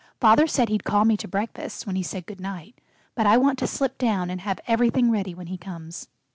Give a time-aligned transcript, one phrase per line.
[0.19, 2.73] Father said he'd call me to breakfast, when he said "Good night,"
[3.13, 6.07] but I want to slip down, and have everything ready when he comes."